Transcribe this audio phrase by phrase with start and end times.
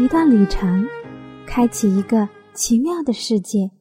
[0.00, 0.86] 一段旅程，
[1.44, 3.72] 开启一个奇妙的世界；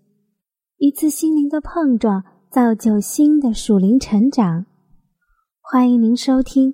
[0.78, 4.66] 一次心灵的碰撞，造就新的属灵成长。
[5.62, 6.74] 欢迎您收听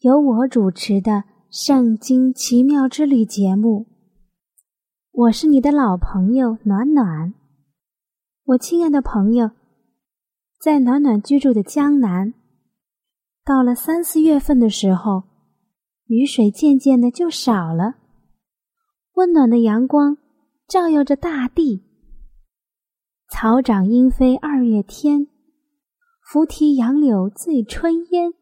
[0.00, 1.12] 由我主持的
[1.52, 3.86] 《圣经奇妙之旅》节目。
[5.12, 7.32] 我是你的老朋友暖暖。
[8.46, 9.52] 我亲爱的朋友，
[10.60, 12.34] 在暖暖居住的江南，
[13.44, 15.22] 到了三四月份的时候，
[16.06, 17.99] 雨水渐渐的就少了。
[19.14, 20.16] 温暖的阳光
[20.68, 21.82] 照耀着大地，
[23.28, 25.26] 草长莺飞二月天，
[26.22, 28.32] 拂堤杨柳醉春烟。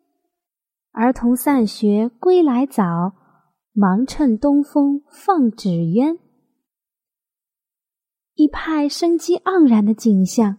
[0.93, 3.13] 儿童散学归来早，
[3.73, 6.19] 忙趁东风放纸鸢。
[8.35, 10.59] 一派生机盎然的景象，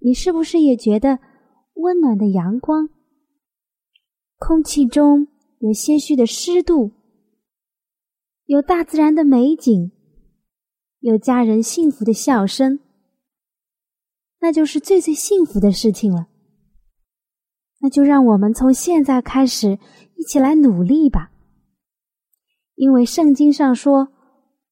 [0.00, 1.18] 你是不是也觉得
[1.74, 2.88] 温暖的阳光？
[4.38, 5.28] 空气中
[5.60, 6.90] 有些许的湿度。
[8.46, 9.90] 有大自然的美景，
[11.00, 12.78] 有家人幸福的笑声，
[14.40, 16.26] 那就是最最幸福的事情了。
[17.80, 19.78] 那就让我们从现在开始
[20.16, 21.32] 一起来努力吧，
[22.74, 24.08] 因为圣经上说，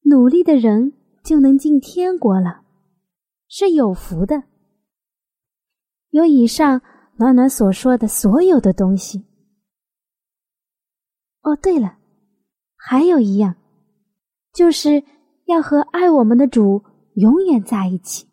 [0.01, 2.63] 努力的人就能进天国了，
[3.47, 4.43] 是有福的。
[6.11, 6.79] 有以上
[7.17, 9.25] 暖暖所说的所有的东西。
[11.41, 11.97] 哦，对了，
[12.75, 13.55] 还有一样。
[14.53, 15.03] 就是
[15.45, 16.83] 要和爱我们的主
[17.15, 18.27] 永远在一起。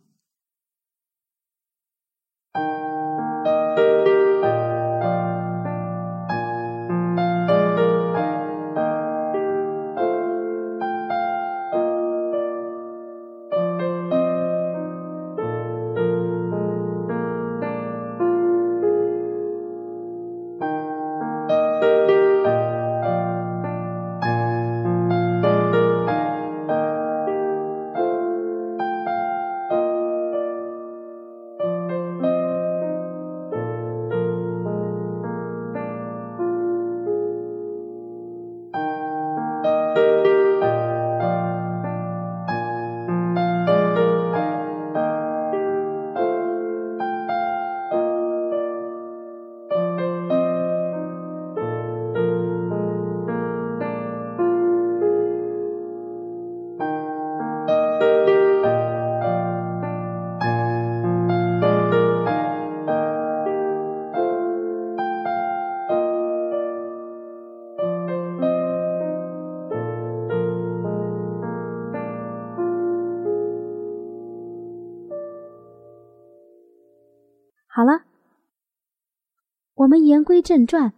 [79.91, 80.93] 我们言归正传。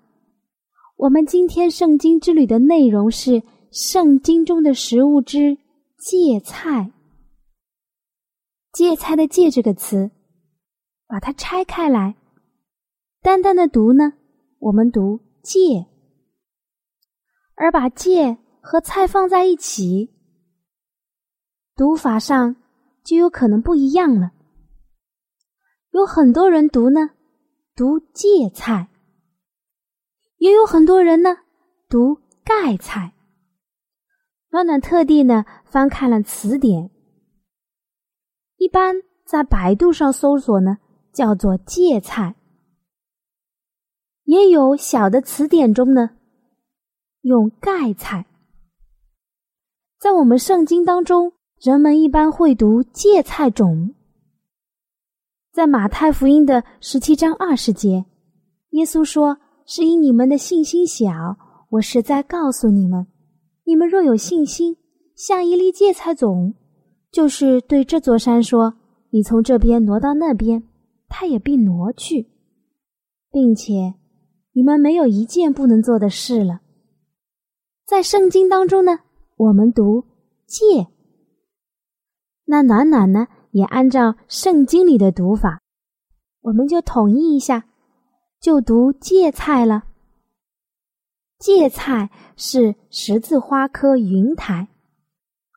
[0.97, 5.57] 我们今天圣经之旅的内容是圣经中的食物之
[5.97, 6.93] 芥菜。
[8.71, 10.11] 芥菜的“芥”这个词，
[11.07, 12.17] 把它拆开来，
[13.23, 14.13] 单单的读呢，
[14.59, 15.59] 我们读“芥”；
[17.55, 20.11] 而把“芥”和“菜”放在一起，
[21.75, 22.57] 读法上
[23.03, 24.33] 就有可能不一样了。
[25.93, 27.09] 有很多人读呢，
[27.75, 28.89] 读芥菜；
[30.37, 31.39] 也有很多人呢，
[31.89, 33.15] 读盖菜。
[34.51, 36.91] 暖暖特地呢翻看了词典，
[38.59, 40.77] 一般在百度上搜索呢，
[41.15, 42.35] 叫做芥菜；
[44.25, 46.11] 也有小的词典中呢，
[47.23, 48.27] 用盖菜。
[49.99, 53.95] 在我们圣经当中，人们一般会读芥菜种。
[55.53, 58.07] 在马太福音的十七章二十节，
[58.71, 59.37] 耶稣说
[59.69, 61.13] ：“是因你们的信心小，
[61.69, 63.07] 我实在告诉你们，
[63.65, 64.79] 你们若有信心，
[65.15, 66.55] 像一粒芥菜种，
[67.11, 68.77] 就是对这座山说
[69.13, 70.63] ：‘你从这边挪到那边，
[71.07, 72.31] 它也必挪去，
[73.31, 73.93] 并且
[74.55, 76.63] 你们没有一件不能做的事了。’
[77.85, 79.01] 在圣经当中呢，
[79.37, 80.07] 我们读
[80.47, 80.87] 芥，
[82.47, 85.63] 那暖暖呢？”也按照圣经里的读法，
[86.41, 87.65] 我们就统一一下，
[88.41, 89.85] 就读芥菜了。
[91.39, 94.69] 芥菜是十字花科芸苔，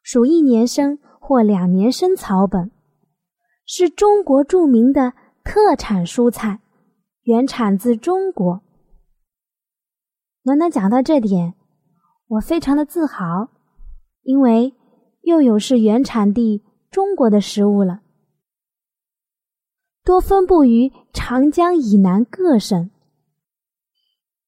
[0.03, 2.71] 属一年生或两年生草本，
[3.65, 5.13] 是中国著名的
[5.43, 6.59] 特产蔬菜，
[7.23, 8.61] 原产自中国。
[10.43, 11.53] 暖暖讲到这点，
[12.27, 13.49] 我非常的自豪，
[14.23, 14.73] 因为
[15.21, 16.63] 又有是原产地
[16.95, 17.99] 中国的食物了。
[20.05, 22.89] 多分布于长江以南各省。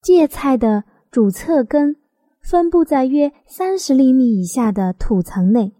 [0.01, 0.85] 芥菜的。
[1.09, 1.95] 主侧根
[2.41, 5.73] 分布在约三十厘米以下的土层内，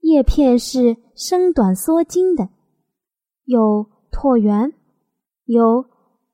[0.00, 2.50] 叶片是身短缩茎的，
[3.44, 4.74] 有椭圆、
[5.46, 5.86] 有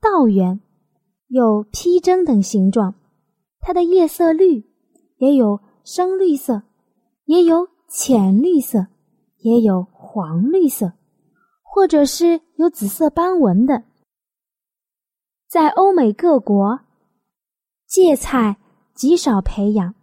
[0.03, 0.61] 倒圆、
[1.29, 2.95] 有披针等形状。
[3.61, 4.65] 它的叶色绿，
[5.19, 6.65] 也有深绿色，
[7.25, 8.89] 也有浅绿色，
[9.43, 10.95] 也有黄绿色，
[11.63, 13.85] 或者是有紫色斑纹的。
[15.49, 16.81] 在欧美各国。
[17.87, 18.57] 芥菜
[18.95, 19.95] 极少培养，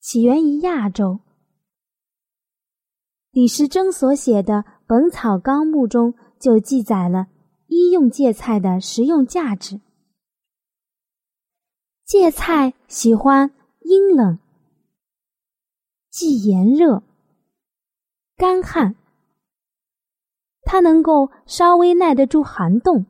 [0.00, 1.20] 起源于亚洲。
[3.30, 4.54] 李时珍所写的
[4.86, 7.26] 《本草纲目》中就记载了
[7.66, 9.82] 医用芥菜的食用价值。
[12.06, 14.38] 芥菜喜欢阴冷、
[16.10, 17.02] 既炎热、
[18.36, 18.94] 干旱，
[20.62, 23.06] 它能够稍微耐得住寒冻。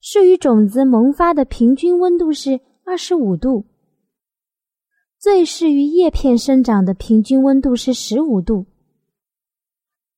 [0.00, 3.64] 适于种子萌发的平均温度是二十五度，
[5.16, 8.66] 最适于叶片生长的平均温度是十五度。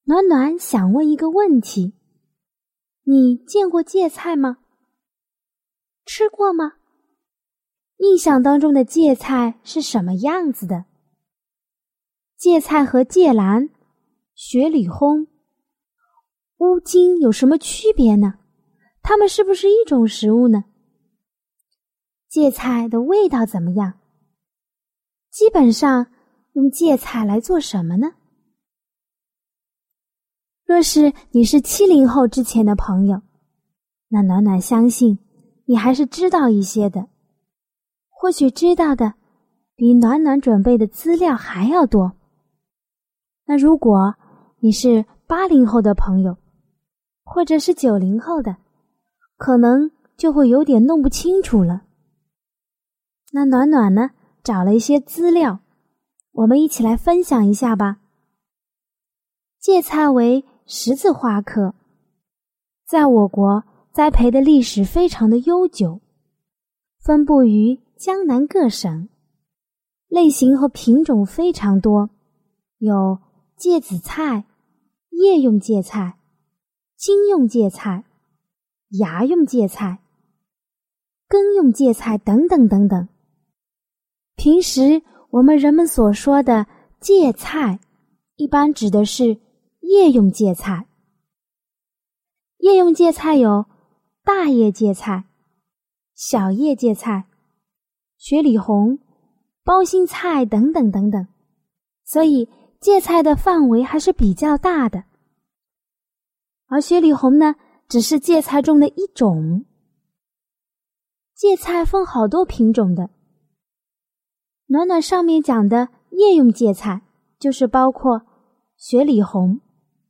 [0.04, 1.92] 暖暖想问一个问题：
[3.04, 4.58] 你见过芥菜吗？
[6.06, 6.72] 吃过吗？
[7.98, 10.86] 印象当中的芥菜是什么样子的？
[12.38, 13.70] 芥菜和芥兰、
[14.34, 15.26] 雪里红、
[16.58, 18.34] 乌金有什么区别呢？
[19.02, 20.64] 它们是不是一种食物呢？
[22.28, 24.00] 芥菜的味道怎么样？
[25.30, 26.08] 基本上
[26.52, 28.12] 用芥菜来做什么呢？
[30.66, 33.22] 若是你是七零后之前的朋友，
[34.08, 35.18] 那暖暖相信
[35.64, 37.08] 你还是知道一些的，
[38.10, 39.14] 或许知道的
[39.74, 42.12] 比暖暖准备的资料还要多。
[43.46, 44.14] 那如果
[44.58, 46.36] 你是八零后的朋友，
[47.24, 48.56] 或者是九零后的，
[49.36, 51.82] 可能就会有点弄不清楚了。
[53.32, 54.10] 那暖暖呢？
[54.42, 55.58] 找了一些资料，
[56.30, 57.98] 我们一起来分享一下吧。
[59.58, 61.74] 芥菜为十字花科，
[62.86, 66.00] 在我国栽培的历史非常的悠久，
[67.00, 69.08] 分布于江南各省，
[70.06, 72.10] 类型和品种非常多，
[72.78, 73.18] 有
[73.56, 74.44] 芥子菜、
[75.10, 76.18] 叶用芥菜、
[76.96, 78.04] 茎用芥菜。
[78.90, 79.98] 芽用芥菜、
[81.26, 83.08] 根用芥菜等等等等。
[84.36, 86.68] 平时我们人们所说的
[87.00, 87.80] 芥菜，
[88.36, 89.38] 一般指的是
[89.80, 90.86] 叶用芥菜。
[92.58, 93.66] 叶用芥菜有
[94.22, 95.24] 大叶芥菜、
[96.14, 97.26] 小叶芥菜、
[98.16, 99.00] 雪里红、
[99.64, 101.26] 包心菜等等等等。
[102.04, 102.48] 所以
[102.80, 105.04] 芥菜的范围还是比较大的。
[106.68, 107.54] 而雪里红呢？
[107.88, 109.64] 只是芥菜中的一种。
[111.36, 113.10] 芥菜分好多品种的。
[114.66, 117.02] 暖暖上面讲的叶用芥菜，
[117.38, 118.22] 就是包括
[118.76, 119.60] 雪里红。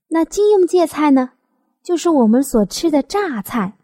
[0.09, 1.33] 那茎用芥菜呢，
[1.83, 3.77] 就是我们所吃的榨菜。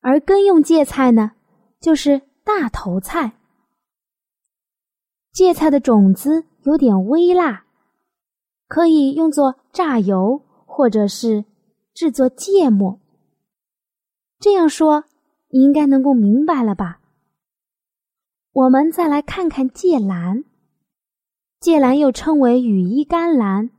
[0.00, 1.32] 而根用芥菜呢，
[1.80, 3.32] 就是大头菜。
[5.32, 7.63] 芥菜的种子有点微辣，
[8.74, 11.44] 可以用作榨油，或者是。
[11.94, 12.98] 制作芥末，
[14.40, 15.04] 这样说
[15.50, 16.98] 你应该能够明白了吧？
[18.50, 20.42] 我们再来看看芥兰，
[21.60, 23.70] 芥兰又称为羽衣甘蓝、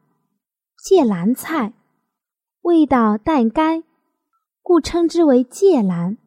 [0.81, 1.73] 芥兰菜，
[2.61, 3.83] 味道淡甘，
[4.61, 6.17] 故称之为芥兰，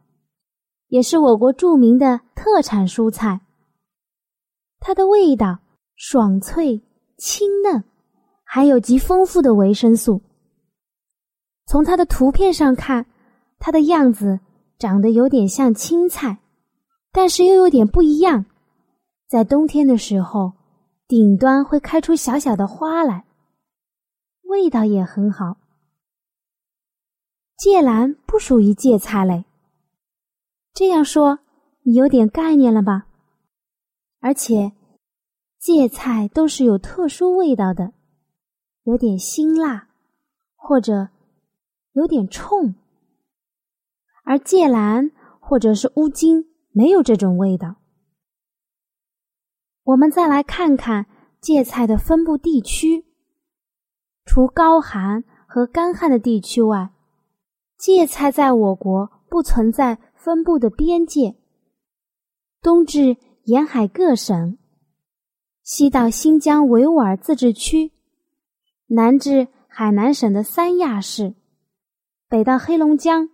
[0.89, 3.41] 也是我国著名的特产蔬菜。
[4.79, 5.61] 它的味道
[5.97, 6.83] 爽脆、
[7.17, 7.83] 清嫩，
[8.51, 10.23] 还有极丰富的维生素。
[11.67, 13.05] 从它的图片上看，
[13.59, 14.41] 它的样子
[14.79, 16.39] 长得有点像青菜，
[17.13, 18.47] 但是又有点不一样。
[19.27, 20.55] 在冬天的时候，
[21.07, 23.27] 顶端会开出小小的花来，
[24.45, 25.59] 味道也很好。
[27.59, 29.45] 芥兰不属于芥菜类，
[30.73, 31.41] 这样说
[31.83, 33.09] 你有点概念了吧？
[34.21, 34.73] 而且，
[35.61, 37.93] 芥菜都是有特殊味道的，
[38.89, 39.89] 有点辛辣，
[40.57, 41.11] 或者。
[41.95, 42.77] 有点冲，
[44.23, 47.75] 而芥兰或者是乌金没有这种味道。
[49.83, 51.07] 我们再来看看
[51.41, 53.05] 芥菜的分布地区，
[54.25, 56.91] 除高寒和干旱的地区外，
[57.77, 61.35] 芥菜在我国不存在分布的边界。
[62.63, 64.57] 东至沿海各省，
[65.65, 67.91] 西到新疆维吾尔自治区，
[68.89, 71.35] 南至海南省的三亚市，
[72.29, 73.31] 北到黑龙江，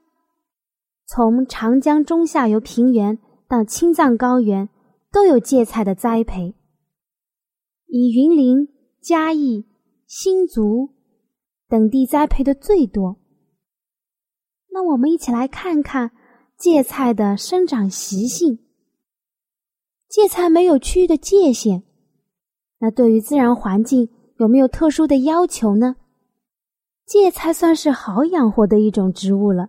[1.06, 3.18] 从长江中下游平原
[3.48, 4.68] 到青藏高原。
[5.12, 6.56] 都有芥菜的栽培，
[7.86, 8.66] 以云林、
[9.00, 9.64] 嘉义、
[10.08, 10.92] 新竹
[11.68, 13.20] 等地栽培的最多。
[14.72, 16.10] 那我们一起来看看
[16.58, 18.58] 芥菜的生长习性。
[20.08, 21.84] 芥菜没有区域的界限，
[22.80, 25.96] 那对于自然环境有没有特殊的要求呢？
[27.06, 29.68] 芥菜算是好养活的一种植物了，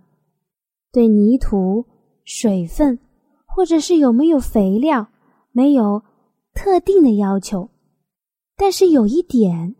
[0.91, 1.85] 对泥土、
[2.23, 2.99] 水分，
[3.45, 5.07] 或者是有没有肥料。
[5.57, 6.03] 没有
[6.53, 7.69] 特定的要求，
[8.57, 9.73] 但是有一点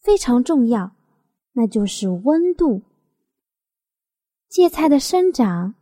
[0.00, 0.90] 非常重要，
[1.52, 2.82] 那就是温度。
[4.48, 5.76] 芥菜的生长、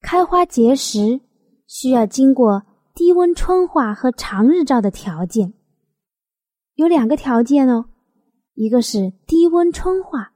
[0.00, 1.20] 开花结实，
[1.66, 2.62] 需要经过
[2.94, 5.52] 低温春化和长日照的条件。
[6.76, 7.86] 有两个条件哦，
[8.54, 10.32] 一个是低温春化，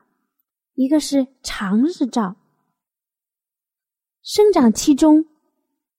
[0.74, 2.36] 一个是长日照。
[4.22, 5.24] 生长期中。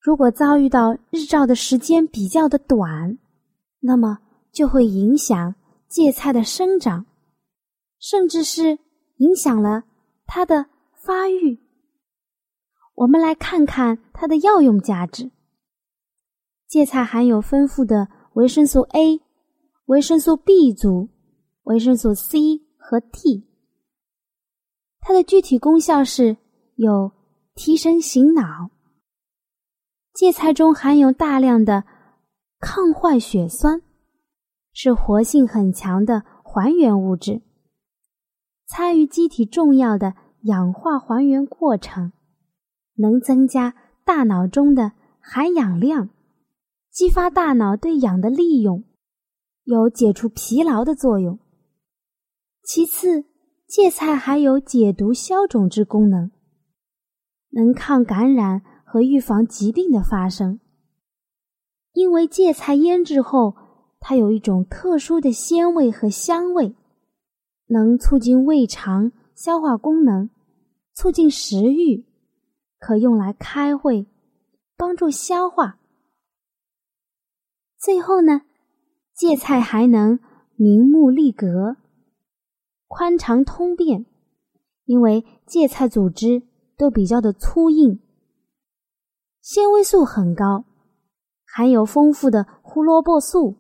[0.04, 3.20] 如果遭遇到日照的时间比较的短，
[3.82, 4.18] 那么
[4.52, 5.54] 就会影响
[5.88, 7.06] 芥菜的生长，
[8.00, 8.80] 甚至是
[9.18, 9.84] 影响了
[10.26, 10.66] 它的
[11.06, 11.60] 发育。
[12.96, 15.30] 我们来看看它的药用价值。
[16.68, 19.22] 芥菜含有丰富的维生素 A、
[19.86, 21.10] 维生素 B 族、
[21.64, 23.48] 维生素 C 和 T。
[25.00, 26.38] 它的具体功效是
[26.76, 27.12] 有
[27.56, 28.70] 提神醒脑。
[30.14, 31.84] 芥菜中含有大量的
[32.60, 33.82] 抗坏血酸，
[34.72, 37.42] 是活性很强的还原物质，
[38.68, 42.12] 参与机体重要的氧化还原过程，
[42.96, 43.74] 能增加
[44.06, 46.10] 大脑中的含氧量，
[46.92, 48.84] 激发大脑对氧的利用，
[49.64, 51.40] 有解除疲劳的作用。
[52.64, 53.26] 其次，
[53.68, 56.32] 芥菜还有解毒消肿之功能，
[57.50, 58.64] 能抗感染。
[58.84, 60.60] 和预防疾病的发生，
[61.94, 63.56] 因为芥菜腌制后，
[64.02, 66.76] 它有一种特殊的鲜味和香味，
[67.68, 70.30] 能促进胃肠消化功能，
[70.94, 72.06] 促进食欲，
[72.80, 74.06] 可用来开会，
[74.76, 75.80] 帮助消化。
[77.80, 78.42] 最后呢，
[79.22, 80.18] 芥菜还能
[80.56, 81.78] 明目利格、
[82.88, 84.08] 宽肠通便，
[84.86, 86.42] 因为芥菜组织
[86.76, 88.00] 都比较的粗硬。
[89.40, 90.66] 纤维素很高，
[91.46, 93.58] 含有丰富的胡萝卜素，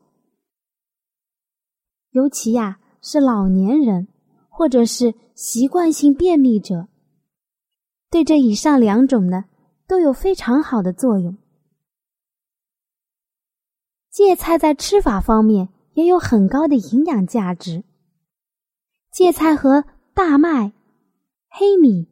[2.10, 4.08] 尤其呀是老年人
[4.50, 6.88] 或者是习惯性便秘者，
[8.10, 9.46] 对这以上两种呢
[9.88, 11.38] 都有非常好的作用。
[14.12, 17.84] 芥菜在吃法方面也有很高的营养价值。
[19.12, 20.74] 芥菜和大麦、
[21.50, 22.08] 黑米、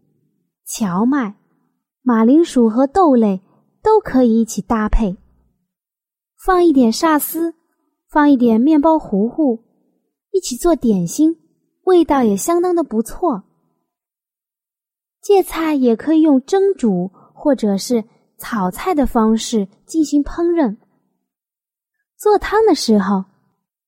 [0.65, 1.35] 荞麦、
[2.01, 3.41] 马铃薯和豆类。
[3.81, 5.15] 都可以一起搭配，
[6.37, 7.55] 放一点沙司，
[8.09, 9.63] 放一点面包糊糊，
[10.31, 11.37] 一起做点心，
[11.85, 13.43] 味道也相当的不错。
[15.21, 18.03] 芥菜也可以用蒸煮或者是
[18.37, 20.75] 炒菜的方式进行烹饪。
[22.19, 23.25] 做汤的时候，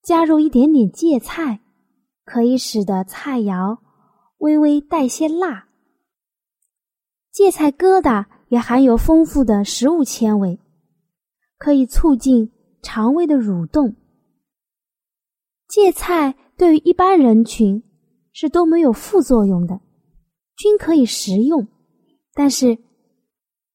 [0.01, 1.59] 加入一点点芥菜，
[2.25, 3.77] 可以使得菜肴
[4.37, 5.67] 微微带些辣。
[7.31, 8.25] 芥菜疙瘩。
[8.51, 10.59] 也含有丰富的食物纤维，
[11.57, 13.95] 可以促进肠胃的蠕动。
[15.69, 17.81] 芥菜对于一般人群
[18.33, 19.79] 是都没有副作用的，
[20.57, 21.65] 均可以食用。
[22.33, 22.77] 但是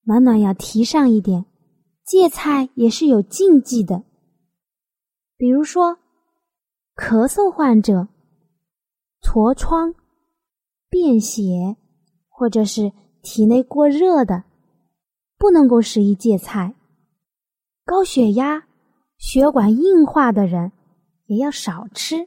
[0.02, 1.46] 暖暖要提上一点，
[2.04, 4.04] 芥菜也是有禁忌的，
[5.36, 5.98] 比如说
[6.94, 8.08] 咳嗽患者、
[9.22, 9.94] 痤疮、
[10.88, 11.76] 便血，
[12.28, 14.44] 或者是体内过热的。
[15.38, 16.74] 不能够食用芥菜，
[17.84, 18.66] 高血压、
[19.18, 20.72] 血管硬化的人
[21.26, 22.26] 也要少吃。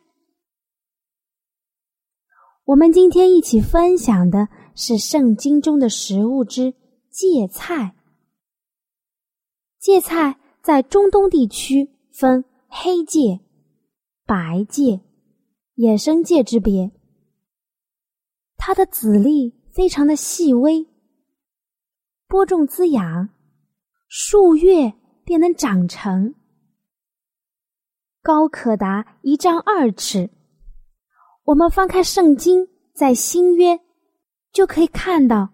[2.65, 6.75] 我们今天一起分享的是圣经中的食物之
[7.09, 7.95] 芥菜。
[9.79, 13.39] 芥菜在中东地区分黑界、
[14.25, 15.01] 白界、
[15.73, 16.91] 野生界之别，
[18.57, 20.87] 它的籽粒非常的细微。
[22.27, 23.29] 播种滋养，
[24.07, 26.35] 数月便能长成，
[28.21, 30.29] 高可达一丈二尺。
[31.45, 33.79] 我们翻开圣经，在新约
[34.53, 35.49] 就可以看到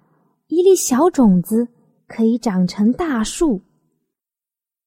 [0.47, 1.69] 一粒小种子
[2.07, 3.61] 可以长成大树。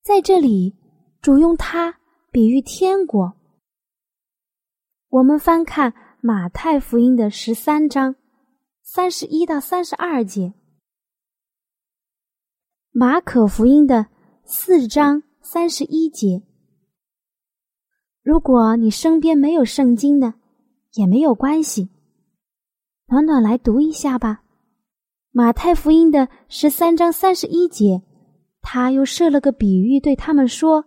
[0.02, 0.76] 在这里，
[1.22, 1.97] 主用它
[2.38, 3.34] 比喻天国。
[5.08, 8.14] 我们翻看马太福音的十三章
[8.80, 10.54] 三十一到三十二节，
[12.92, 14.06] 马可福音的
[14.44, 16.44] 四章三十一节。
[18.22, 20.34] 如果你身边没有圣经呢，
[20.92, 21.90] 也没有关系，
[23.08, 24.44] 暖暖来读一下吧。
[25.32, 28.00] 马太福音的十三章三十一节，
[28.60, 30.84] 他又设了个比喻，对他们说：“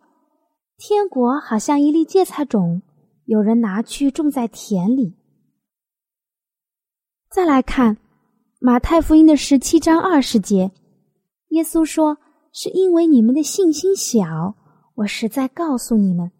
[0.84, 2.82] 天国好像一粒芥菜种。”
[3.26, 5.14] 有人拿去种在田里。
[7.30, 7.98] 再来看
[8.60, 10.72] 马太福音的十七章二十节，
[11.50, 12.18] 耶稣说
[12.52, 14.56] ：“是因为你们的信心小，
[14.96, 16.32] 我实在告诉你们，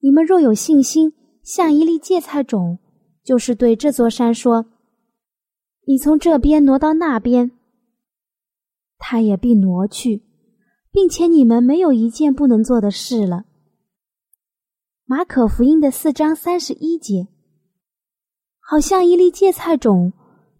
[0.00, 1.12] 你们若有信心，
[1.42, 2.78] 像一粒芥菜种，
[3.24, 4.66] 就是对这座山说
[5.86, 7.50] ：‘你从这边挪到那边’，
[8.96, 10.22] 它也必挪去，
[10.90, 13.44] 并且你们没有一件不能做的事了。”
[15.06, 17.28] 马可福音的四章三十一节，
[18.58, 20.14] 好像一粒芥菜种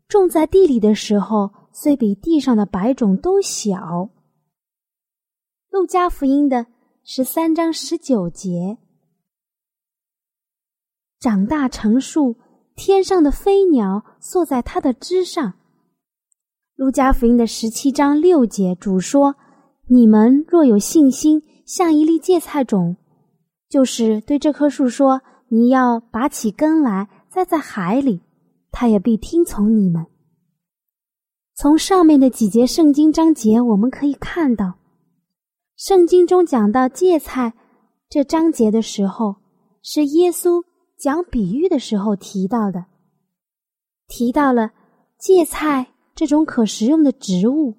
[0.06, 4.10] 种在地里的时候，虽比地上的白种都小。
[5.70, 6.66] 路加福音的
[7.02, 8.76] 十三章十九节，
[11.18, 12.36] 长大成树，
[12.76, 15.54] 天上的飞鸟坐在它的枝上。
[16.74, 19.36] 路加福音的十七章六节，主说
[19.88, 22.98] ：“你们若有信心，像一粒芥菜种。”
[23.75, 28.23] 就是对这棵树说：“你要拔起根来，栽在海里，
[28.71, 30.07] 它也必听从你们。”
[31.59, 34.75] 从上面的几节圣经章节，我们可以看到，
[35.76, 37.53] 圣经中讲到芥菜
[38.09, 39.35] 这章节的时候，
[39.83, 40.62] 是耶稣
[40.96, 42.85] 讲比喻的时候提到的，
[44.07, 44.70] 提到了
[45.18, 47.75] 芥菜这种可食用的植物。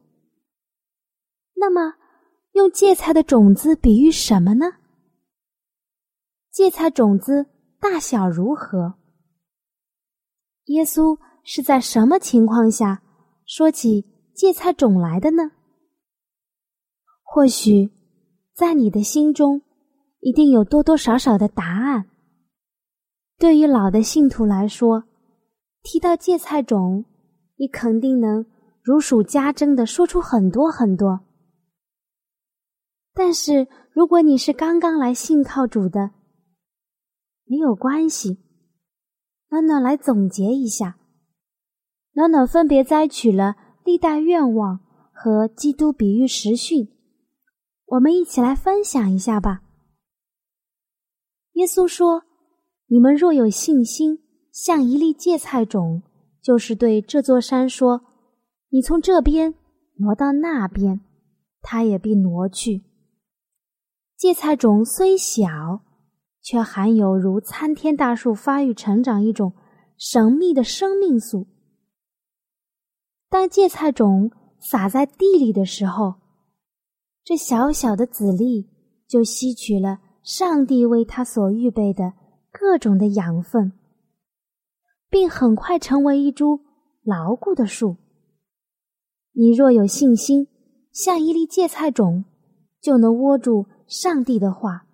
[1.53, 1.93] 那么，
[2.51, 4.65] 用芥菜的种子比喻什么呢？
[6.55, 7.47] 芥菜种子
[7.81, 8.93] 大小如何？
[10.67, 13.03] 耶稣是在什么情况下
[13.45, 15.51] 说起芥菜种来的呢？
[17.23, 17.91] 或许
[18.53, 19.63] 在你的心中
[20.21, 22.05] 一定有多多少少的答案。
[23.37, 25.03] 对于老的信徒来说，
[25.83, 27.03] 提到芥菜种，
[27.57, 28.45] 你肯定能
[28.81, 31.19] 如数家珍的说出很多很多。
[33.13, 36.11] 但是如果你是刚刚来信靠主的，
[37.47, 38.39] 没有关系，
[39.49, 40.97] 暖暖来总结一下。
[42.13, 44.79] 暖暖分别摘取了历代愿望
[45.13, 46.87] 和基督比喻实训，
[47.85, 49.61] 我们一起来分享一下吧。
[51.53, 52.23] 耶稣说
[52.87, 56.01] ：“你们若有信心，像一粒芥菜种，
[56.41, 58.01] 就是对这座山说
[58.69, 59.53] ：‘你从这边
[59.97, 60.99] 挪到那边，
[61.61, 62.83] 它也必挪去。’
[64.17, 65.45] 芥菜种虽小。”
[66.45, 69.53] 却含有如参天大树发育成长一种
[69.97, 71.47] 神秘的生命素。
[73.31, 74.29] 当芥菜种
[74.59, 76.13] 撒在地里的时候，
[77.23, 78.69] 这小小的籽粒
[79.07, 82.13] 就吸取了上帝为它所预备的
[82.51, 83.73] 各种的养分，
[85.09, 86.59] 并很快成为一株
[87.03, 87.97] 牢固的树。
[89.31, 90.47] 你若有信心，
[90.91, 92.23] 像一粒芥菜种，
[92.79, 94.84] 就能握住上帝的话。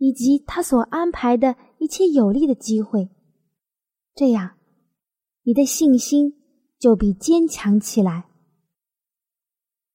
[0.00, 3.10] 以及他所安排的一切有利的机会，
[4.14, 4.56] 这样，
[5.42, 6.42] 你的信心
[6.78, 8.30] 就比坚强起来，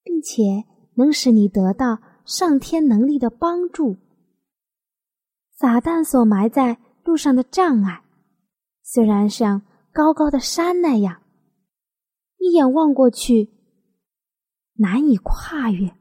[0.03, 0.63] 并且
[0.93, 3.97] 能使你得到上天能力的帮助。
[5.57, 8.03] 撒旦所埋在路上的障碍，
[8.83, 11.23] 虽然像高高的山那样，
[12.37, 13.49] 一眼望过去
[14.73, 15.91] 难以跨越。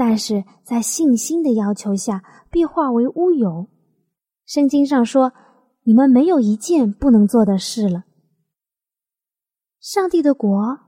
[0.00, 3.68] 但是在信心的要求下，必化为乌有。
[4.46, 5.34] 圣经上说
[5.84, 8.04] ：“你们没有一件不能做的事了。”
[9.78, 10.78] 上帝的国，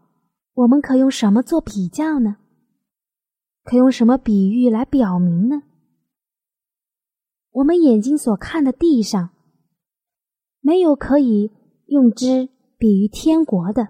[0.54, 2.38] 我们可用什么做比较呢？
[3.64, 5.62] 可用什么比喻来表明呢？
[7.50, 9.28] 我们眼睛所看的地上，
[10.60, 11.52] 没有可以
[11.84, 12.48] 用之
[12.78, 13.88] 比喻天国的，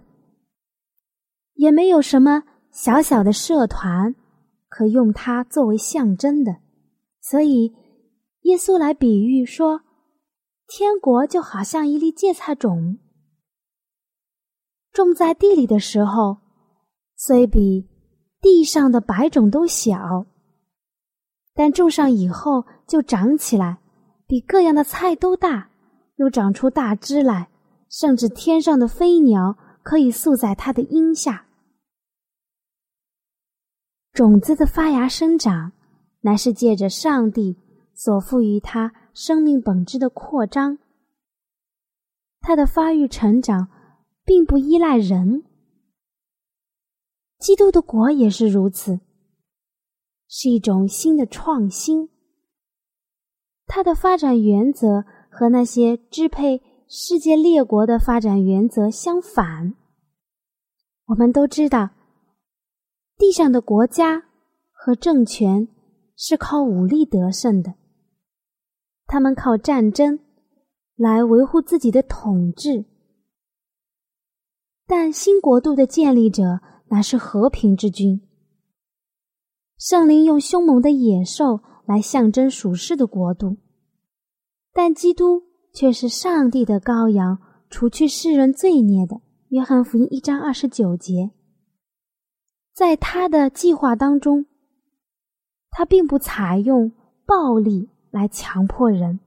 [1.54, 4.16] 也没有什么小小的社团。
[4.74, 6.56] 可用它作为象征的，
[7.20, 7.74] 所以
[8.44, 9.82] 耶稣来比喻说，
[10.66, 12.96] 天国就好像一粒芥菜种，
[14.90, 16.38] 种在地里的时候，
[17.14, 17.86] 虽比
[18.40, 20.24] 地上的百种都小，
[21.52, 23.78] 但种上以后就长起来，
[24.26, 25.68] 比各样的菜都大，
[26.16, 27.50] 又长出大枝来，
[27.90, 31.44] 甚至天上的飞鸟可以宿在它的荫下。
[34.12, 35.72] 种子的发芽生长，
[36.20, 37.56] 乃是借着上帝
[37.94, 40.78] 所赋予它生命本质的扩张。
[42.40, 43.68] 它的发育成长，
[44.22, 45.44] 并不依赖人。
[47.38, 49.00] 基督的国也是如此，
[50.28, 52.10] 是一种新的创新。
[53.66, 59.74] 它的发展原则和那些支配世界列国的发展原则相反。
[61.06, 61.88] 我们都知道，
[63.22, 64.24] 地上的国家
[64.72, 65.68] 和政权
[66.16, 67.74] 是靠武力得胜的，
[69.06, 70.18] 他们靠战争
[70.96, 72.84] 来维护自己的统治。
[74.88, 76.58] 但新国度的建立者。
[76.88, 78.20] 乃是和平之君。
[79.78, 83.56] 圣灵用凶猛的野兽来象征属世的国度，
[84.74, 87.38] 但基督却是上帝的羔羊，
[87.70, 89.22] 除去世人罪孽的。
[89.48, 91.30] 约翰福音一章二十九节，
[92.72, 94.46] 在他的计划当中，
[95.70, 96.92] 他并不采用
[97.26, 99.20] 暴力来强迫人，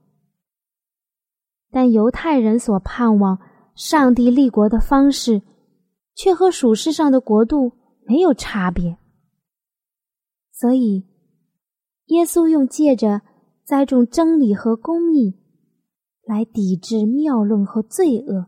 [1.72, 3.40] 但犹太人所盼望
[3.76, 5.42] 上帝立国的方式。
[6.18, 7.74] 却和属世上的国度
[8.08, 8.98] 没有差别，
[10.50, 11.06] 所以
[12.06, 13.22] 耶稣用借着
[13.66, 15.38] 栽种真理和公义
[16.24, 18.48] 来抵制谬论和罪恶。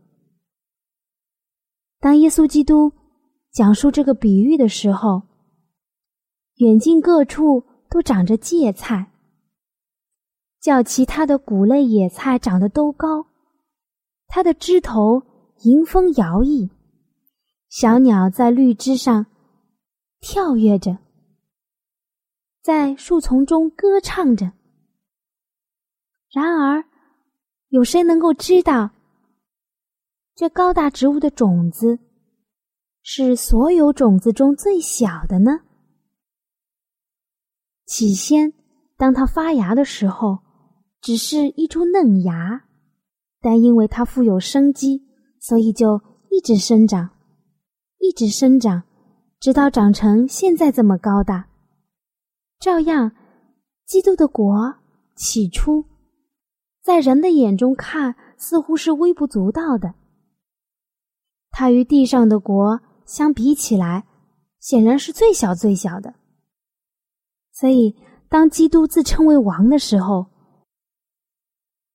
[1.99, 2.93] 当耶稣基督
[3.57, 5.23] 讲述这个比喻的时候，
[6.57, 9.11] 远近各处都长着芥菜，
[10.61, 13.25] 较其他的谷类野菜长得都高，
[14.27, 15.23] 它的枝头
[15.63, 16.69] 迎风摇曳。
[17.67, 19.25] 小鸟在绿枝上
[20.19, 20.99] 跳跃着，
[22.61, 24.51] 在树丛中歌唱着。
[26.29, 26.85] 然而，
[27.69, 28.91] 有谁能够知道，
[30.35, 31.97] 这高大植物的种子
[33.09, 35.61] 是所有种子中最小的呢？
[37.85, 38.51] 起先，
[38.97, 40.39] 当它发芽的时候，
[40.99, 42.65] 只是一株嫩芽，
[43.39, 45.07] 但因为它富有生机，
[45.39, 47.11] 所以就一直生长。
[47.99, 48.83] 一直生长，
[49.39, 51.47] 直到长成现在这么高大。
[52.59, 53.13] 照样，
[53.85, 54.75] 基督的国
[55.15, 55.85] 起初
[56.83, 59.95] 在人的眼中看似乎是微不足道的，
[61.51, 64.05] 它与地上的国相比起来，
[64.59, 66.13] 显然是最小最小的。
[67.51, 67.95] 所以，
[68.29, 70.27] 当基督自称为王的时候，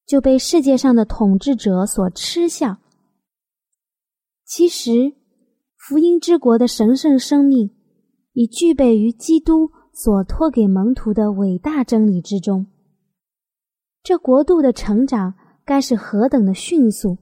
[0.05, 2.79] 就被世界上的统治者所嗤笑。
[4.45, 5.15] 其实。
[5.85, 7.75] 福音之国的神圣生命，
[8.35, 12.69] 已具备于基督所托给门徒的伟大真理之中。
[14.01, 17.19] 这国度的成长该是何等的迅速，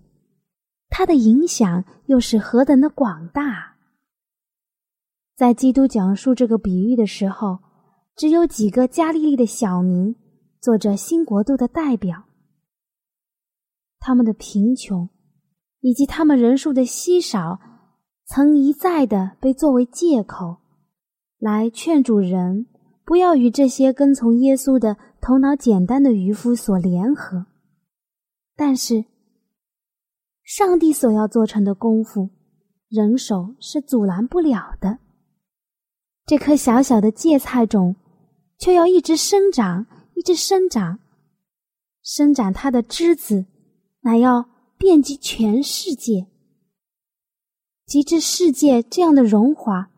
[0.90, 3.69] 它的影响又是何等的广大。
[5.40, 7.60] 在基督讲述这个比喻的时候，
[8.14, 10.14] 只有几个加利利的小民
[10.60, 12.24] 做着新国度的代表，
[13.98, 15.08] 他们的贫穷
[15.80, 17.58] 以及他们人数的稀少。
[18.26, 20.58] 曾一再的被作为借口，
[21.38, 22.66] 来劝主人
[23.06, 27.46] 不要与这些跟从耶稣的头脑简单的渔夫所联合。
[28.54, 29.06] 但是，
[30.44, 32.28] 上帝所要做成的功夫，
[32.90, 34.98] 人手是阻拦不了的。
[36.30, 37.96] 这颗小小的芥菜种，
[38.56, 41.00] 却要一直生长，一直生长，
[42.04, 43.46] 伸展它的枝子，
[44.02, 46.28] 乃要遍及全世界。
[47.84, 49.90] 及至世界这样的荣华，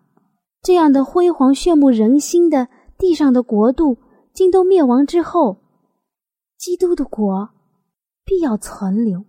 [0.62, 2.66] 这样的辉煌炫目人心的
[2.96, 3.98] 地上的国度，
[4.32, 5.58] 竟都灭亡之后，
[6.56, 7.50] 基督的国
[8.24, 9.26] 必要存留。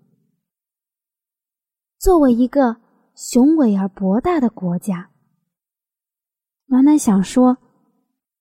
[2.00, 2.78] 作为一个
[3.14, 5.10] 雄伟而博大的国家，
[6.74, 7.56] 暖暖想说，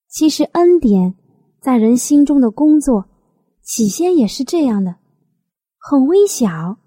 [0.08, 1.14] 其实恩典
[1.60, 3.06] 在人心中的工作，
[3.60, 4.96] 起先也是这样的，
[5.76, 6.78] 很微小，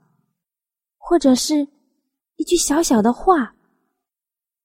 [0.97, 1.67] 或者是。
[2.38, 3.55] 一句小小的话，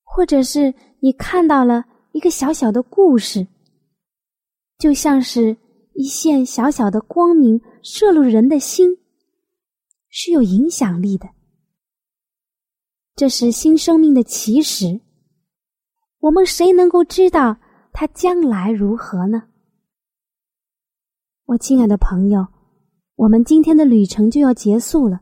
[0.02, 3.46] 或者是你看到了一个小小的故事，
[4.76, 5.56] 就像是
[5.92, 8.98] 一线小小的光明射入人的心，
[10.08, 11.28] 是有影响力的。
[13.14, 15.00] 这是新生命的起始。
[16.20, 17.56] 我们谁能够知道
[17.92, 19.42] 它将来如何呢？
[21.46, 22.46] 我亲爱的朋友，
[23.16, 25.20] 我们今天的旅程就要结束了。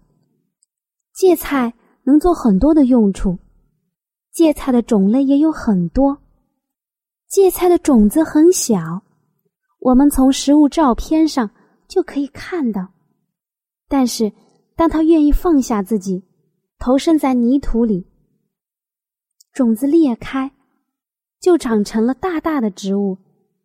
[1.14, 1.74] 芥菜。
[2.04, 3.38] 能做很多的用处，
[4.32, 6.16] 芥菜的种类也有很多，
[7.28, 9.02] 芥菜的种子很小，
[9.80, 11.50] 我们从实物照片上
[11.86, 12.88] 就可以看到。
[13.88, 14.32] 但是，
[14.74, 16.24] 当它愿意放下自己，
[16.78, 18.10] 投身在泥土里，
[19.52, 20.50] 种子裂开，
[21.40, 23.18] 就长成了大大的植物。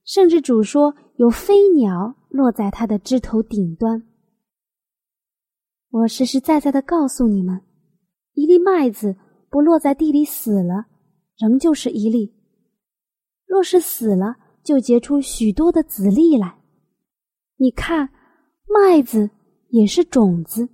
[0.05, 4.03] 甚至主说有飞鸟落在它的枝头顶端。
[5.89, 7.61] 我实实在在的告诉你们，
[8.33, 9.15] 一粒麦子
[9.49, 10.87] 不落在地里死了，
[11.37, 12.33] 仍旧是一粒。
[13.45, 16.59] 若是死了，就结出许多的籽粒来。
[17.55, 18.09] 你看，
[18.67, 19.29] 麦子
[19.69, 20.67] 也是种子。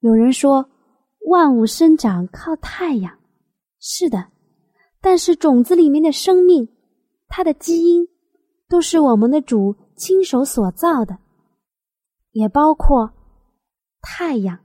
[0.00, 0.68] 有人说，
[1.30, 3.18] 万物生长靠太阳，
[3.80, 4.32] 是的，
[5.04, 6.66] 但是种子里面的生命，
[7.28, 8.08] 它的基因，
[8.70, 11.18] 都是我们的主亲手所造的，
[12.32, 13.12] 也包括
[14.00, 14.58] 太阳、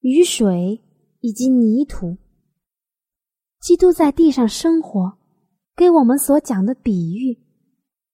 [0.00, 0.80] 雨水
[1.20, 2.16] 以及泥土。
[3.60, 5.18] 基督在地上生活。
[5.76, 7.38] 给我们所讲的比喻，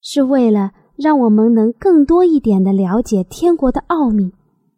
[0.02, 4.30] 是为了让我们能更多一点的了解天国的奥秘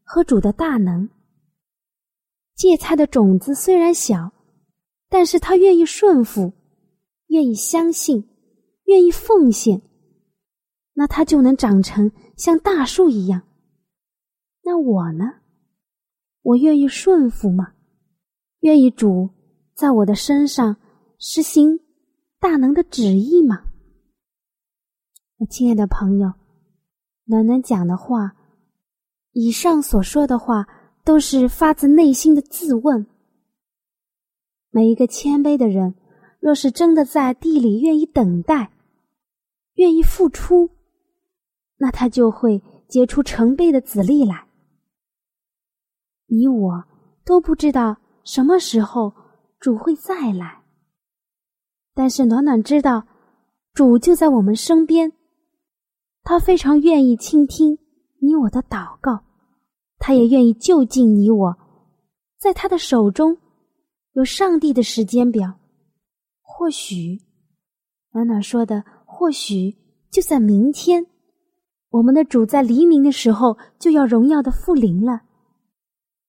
[0.05, 1.09] 和主的大能。
[2.55, 4.31] 芥菜的种子虽然小，
[5.09, 6.53] 但是他愿意顺服，
[7.29, 8.29] 愿意相信，
[8.85, 9.83] 愿意奉献，
[10.95, 13.43] 那他就能长成像大树一样。
[14.63, 15.25] 那我呢？
[16.43, 17.75] 我愿意顺服吗？
[18.61, 19.31] 愿意主
[19.75, 20.77] 在我的身上
[21.19, 21.81] 实行？
[22.39, 23.65] 大能的旨意吗？
[25.39, 26.33] 我亲爱的朋友，
[27.25, 28.37] 暖暖讲的话，
[29.33, 30.67] 以上所说的话，
[31.05, 33.07] 都是发自内心的自问。
[34.71, 35.95] 每一个谦卑的人，
[36.47, 38.71] 若是真的在地里愿意等待，
[39.75, 40.71] 愿意付出，
[41.77, 44.47] 那他就会结出成倍的籽粒来。
[46.27, 46.85] 你我
[47.25, 49.13] 都不知道什么时候
[49.59, 50.63] 主会再来。
[51.95, 53.05] 但是暖暖知道，
[53.75, 55.13] 主就在我们身边，
[56.23, 57.77] 他非常愿意倾听
[58.21, 59.25] 你我的祷告，
[59.99, 61.59] 他也愿意就近你我，
[62.39, 63.37] 在他的手中
[64.13, 65.53] 有上帝的时间表。
[66.59, 67.21] 或许，
[68.13, 69.77] 暖暖说的，或许
[70.11, 71.05] 就在明天，
[71.91, 75.21] 我们的主在黎明的时候就要荣耀的复临了。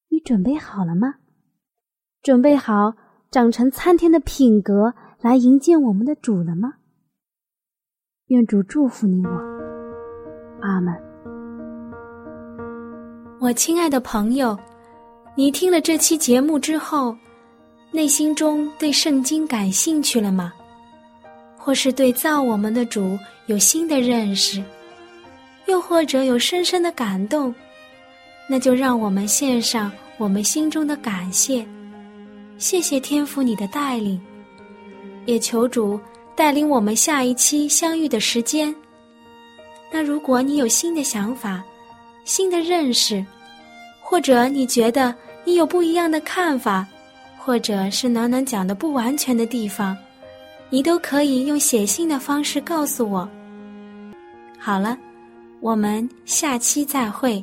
[0.10, 1.16] 你准备好了吗？
[2.22, 2.94] 准备好
[3.32, 4.94] 长成参天的品格。
[5.22, 6.74] 来迎接我们的主了吗？
[8.28, 9.32] 愿主祝福你我，
[10.62, 10.94] 阿门。
[13.40, 14.60] 我亲爱的朋友，
[15.36, 17.18] 你听了这期节目之后，
[17.98, 20.54] 内心中对圣经感兴趣了吗？
[21.58, 24.64] 或是对造我们的主有新的认识，
[25.66, 27.52] 又或者有深深的感动？
[28.48, 31.66] 那就让我们献上我们心中的感谢，
[32.60, 34.22] 谢谢天父你的带领。
[35.26, 36.00] 也求主
[36.36, 38.74] 带领我们下一期相遇的时间。
[39.92, 41.64] 那如果你有新的想法、
[42.26, 43.26] 新的认识，
[44.04, 46.86] 或者你觉得你有不一样的看法，
[47.48, 49.96] 或者是暖暖讲的不完全的地方，
[50.70, 53.26] 你都可以用写信的方式告诉我。
[54.60, 54.98] 好了，
[55.62, 57.42] 我们下期再会。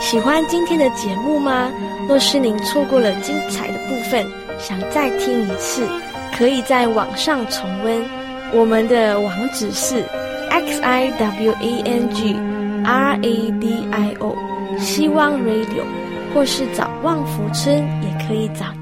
[0.00, 1.72] 喜欢今天的节目吗？
[2.06, 4.24] 若是您错过了精彩的部分，
[4.56, 5.84] 想再听一次，
[6.38, 8.00] 可以在网上重温。
[8.52, 10.04] 我们的网址是
[10.50, 12.32] x i w a n g
[12.84, 14.36] r a d i o，
[14.78, 15.82] 希望 Radio，
[16.34, 18.72] 或是找旺福村也可以找。